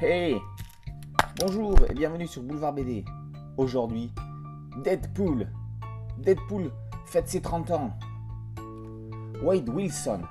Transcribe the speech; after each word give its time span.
Hey 0.00 0.42
Bonjour 1.38 1.76
et 1.88 1.94
bienvenue 1.94 2.26
sur 2.26 2.42
Boulevard 2.42 2.72
BD. 2.72 3.04
Aujourd'hui, 3.56 4.10
Deadpool. 4.82 5.46
Deadpool 6.18 6.72
fête 7.06 7.28
ses 7.28 7.40
30 7.40 7.70
ans. 7.70 7.96
Wade 9.40 9.68
Wilson, 9.68 10.22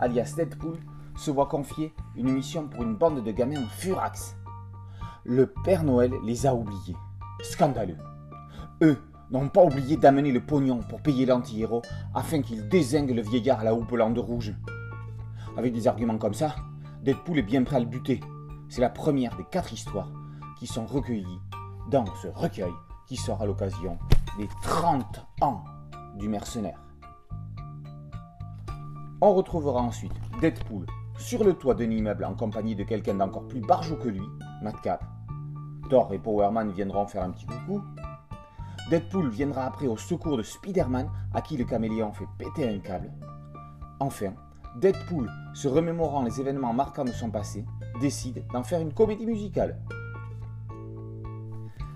alias 0.00 0.34
Deadpool, 0.36 0.76
se 1.16 1.30
voit 1.30 1.46
confier 1.46 1.94
une 2.16 2.32
mission 2.32 2.66
pour 2.66 2.82
une 2.82 2.96
bande 2.96 3.22
de 3.22 3.30
gamins 3.30 3.62
en 3.62 3.68
furax. 3.68 4.34
Le 5.24 5.46
Père 5.46 5.84
Noël 5.84 6.12
les 6.24 6.44
a 6.44 6.52
oubliés. 6.52 6.96
Scandaleux. 7.44 7.98
Eux 8.82 8.98
n'ont 9.30 9.48
pas 9.48 9.62
oublié 9.62 9.96
d'amener 9.96 10.32
le 10.32 10.44
pognon 10.44 10.80
pour 10.80 11.00
payer 11.00 11.26
l'anti-héros 11.26 11.82
afin 12.12 12.42
qu'il 12.42 12.68
désingue 12.68 13.14
le 13.14 13.22
vieillard 13.22 13.60
à 13.60 13.64
la 13.64 13.74
houppelande 13.74 14.18
rouge. 14.18 14.52
Avec 15.56 15.72
des 15.72 15.86
arguments 15.86 16.18
comme 16.18 16.34
ça, 16.34 16.56
Deadpool 17.04 17.38
est 17.38 17.42
bien 17.42 17.62
prêt 17.62 17.76
à 17.76 17.80
le 17.80 17.86
buter. 17.86 18.18
C'est 18.72 18.80
la 18.80 18.88
première 18.88 19.36
des 19.36 19.44
quatre 19.44 19.74
histoires 19.74 20.08
qui 20.58 20.66
sont 20.66 20.86
recueillies 20.86 21.40
dans 21.90 22.06
ce 22.22 22.28
recueil 22.28 22.72
qui 23.06 23.16
sort 23.16 23.42
à 23.42 23.44
l'occasion 23.44 23.98
des 24.38 24.48
30 24.62 25.26
ans 25.42 25.62
du 26.16 26.26
mercenaire. 26.26 26.80
On 29.20 29.34
retrouvera 29.34 29.82
ensuite 29.82 30.14
Deadpool 30.40 30.86
sur 31.18 31.44
le 31.44 31.52
toit 31.52 31.74
d'un 31.74 31.90
immeuble 31.90 32.24
en 32.24 32.32
compagnie 32.32 32.74
de 32.74 32.84
quelqu'un 32.84 33.16
d'encore 33.16 33.46
plus 33.46 33.60
barjot 33.60 33.96
que 33.96 34.08
lui, 34.08 34.26
Madcap. 34.62 35.04
Thor 35.90 36.14
et 36.14 36.18
Powerman 36.18 36.70
viendront 36.70 37.06
faire 37.06 37.24
un 37.24 37.30
petit 37.32 37.44
coucou. 37.44 37.82
Deadpool 38.88 39.28
viendra 39.28 39.66
après 39.66 39.86
au 39.86 39.98
secours 39.98 40.38
de 40.38 40.42
Spider-Man 40.42 41.10
à 41.34 41.42
qui 41.42 41.58
le 41.58 41.66
caméléon 41.66 42.14
fait 42.14 42.28
péter 42.38 42.66
un 42.66 42.78
câble. 42.78 43.12
Enfin, 44.00 44.32
Deadpool, 44.76 45.30
se 45.52 45.68
remémorant 45.68 46.22
les 46.22 46.40
événements 46.40 46.72
marquants 46.72 47.04
de 47.04 47.12
son 47.12 47.30
passé, 47.30 47.66
décide 48.02 48.44
d'en 48.52 48.64
faire 48.64 48.80
une 48.80 48.92
comédie 48.92 49.26
musicale. 49.26 49.78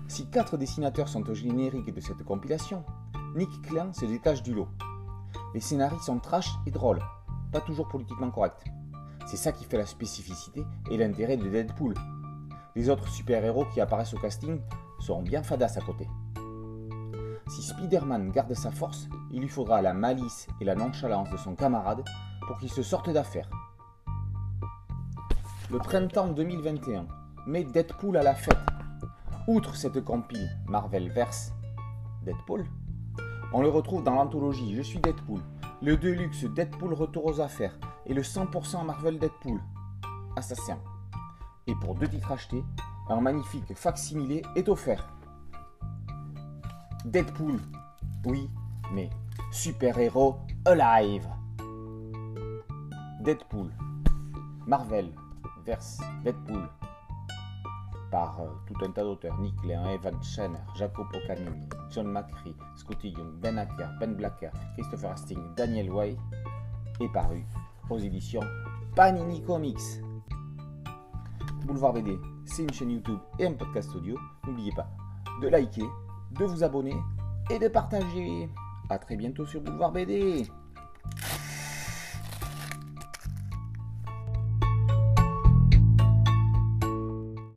Si 0.07 0.29
quatre 0.29 0.55
dessinateurs 0.55 1.09
sont 1.09 1.29
au 1.29 1.33
générique 1.33 1.93
de 1.93 1.99
cette 1.99 2.23
compilation, 2.23 2.85
Nick 3.35 3.61
Klein 3.63 3.91
se 3.91 4.05
détache 4.05 4.41
du 4.41 4.53
lot. 4.53 4.69
Les 5.53 5.59
scénarios 5.59 5.99
sont 5.99 6.19
trash 6.19 6.49
et 6.65 6.71
drôles, 6.71 7.01
pas 7.51 7.59
toujours 7.59 7.89
politiquement 7.89 8.31
corrects. 8.31 8.71
C'est 9.25 9.35
ça 9.35 9.51
qui 9.51 9.65
fait 9.65 9.77
la 9.77 9.85
spécificité 9.85 10.63
et 10.89 10.95
l'intérêt 10.95 11.35
de 11.35 11.49
Deadpool. 11.49 11.93
Les 12.73 12.89
autres 12.89 13.09
super-héros 13.09 13.65
qui 13.73 13.81
apparaissent 13.81 14.13
au 14.13 14.19
casting 14.19 14.61
seront 15.01 15.23
bien 15.23 15.43
fadas 15.43 15.77
à 15.77 15.81
côté. 15.81 16.07
Si 17.49 17.61
Spider-Man 17.61 18.31
garde 18.31 18.53
sa 18.53 18.71
force, 18.71 19.09
il 19.31 19.41
lui 19.41 19.49
faudra 19.49 19.81
la 19.81 19.93
malice 19.93 20.47
et 20.61 20.65
la 20.65 20.75
nonchalance 20.75 21.29
de 21.31 21.37
son 21.37 21.53
camarade 21.55 22.05
pour 22.47 22.57
qu'il 22.59 22.71
se 22.71 22.81
sorte 22.81 23.09
d'affaire. 23.09 23.49
Le 25.69 25.79
printemps 25.79 26.29
2021 26.29 27.07
met 27.45 27.65
Deadpool 27.65 28.15
à 28.15 28.23
la 28.23 28.35
fête. 28.35 28.57
Outre 29.49 29.75
cette 29.75 30.01
compile 30.01 30.49
Marvelverse 30.65 31.51
Deadpool, 32.23 32.65
on 33.51 33.61
le 33.61 33.67
retrouve 33.67 34.01
dans 34.01 34.15
l'anthologie 34.15 34.73
Je 34.73 34.81
suis 34.81 34.99
Deadpool, 34.99 35.41
le 35.81 35.97
Deluxe 35.97 36.45
Deadpool 36.45 36.93
Retour 36.93 37.25
aux 37.25 37.41
affaires 37.41 37.77
et 38.05 38.13
le 38.13 38.21
100% 38.21 38.85
Marvel 38.85 39.19
Deadpool 39.19 39.59
Assassin. 40.37 40.79
Et 41.67 41.75
pour 41.75 41.95
deux 41.95 42.07
titres 42.07 42.31
achetés, 42.31 42.63
un 43.09 43.19
magnifique 43.19 43.75
facsimilé 43.75 44.43
est 44.55 44.69
offert. 44.69 45.05
Deadpool, 47.03 47.59
oui, 48.25 48.49
mais 48.93 49.09
super-héros 49.51 50.37
alive. 50.63 51.27
Deadpool, 53.19 53.69
Marvel, 54.65 55.11
verse 55.11 55.26
Deadpool, 56.23 56.69
par 58.09 58.39
euh, 58.39 58.47
tout 58.65 58.85
un 58.85 58.91
tas 58.91 59.03
d'auteurs, 59.03 59.37
Nick 59.39 59.53
Léon, 59.65 59.89
Evan 59.89 60.21
Schenner, 60.23 60.59
Jacopo 60.75 61.17
Canini, 61.27 61.67
John 61.89 62.07
McCree, 62.07 62.55
Scotty 62.77 63.09
Young, 63.09 63.33
Ben 63.41 63.57
Acker, 63.57 63.89
Ben 63.99 64.15
Blacker, 64.15 64.51
Christopher 64.75 65.11
Hastings, 65.11 65.55
Daniel 65.55 65.91
Way, 65.91 66.17
est 67.01 67.11
paru 67.11 67.45
aux 67.89 67.99
éditions 67.99 68.41
Panini 68.95 69.43
Comics. 69.43 70.01
Boulevard 71.65 71.93
BD, 71.93 72.17
c'est 72.45 72.63
une 72.63 72.73
chaîne 72.73 72.91
YouTube 72.91 73.19
et 73.39 73.45
un 73.45 73.53
podcast 73.53 73.93
audio. 73.93 74.17
N'oubliez 74.45 74.71
pas 74.71 74.87
de 75.41 75.49
liker, 75.49 75.85
de 76.31 76.45
vous 76.45 76.63
abonner 76.63 76.95
et 77.49 77.59
de 77.59 77.67
partager. 77.67 78.49
A 78.89 78.97
très 78.97 79.17
bientôt 79.17 79.45
sur 79.45 79.59
Boulevard 79.59 79.91
BD. 79.91 80.47